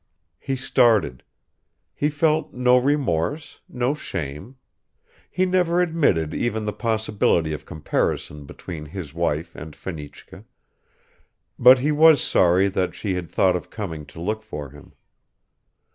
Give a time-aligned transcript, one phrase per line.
[0.39, 1.21] He started.
[1.93, 4.55] He felt no remorse, no shame.
[5.29, 10.45] He never admitted even the possibility of comparison between his wife and Fenichka,
[11.59, 14.93] but he was sorry that she had thought of coming to look for him.